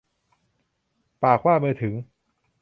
[1.21, 1.93] ปากว่ามือถึง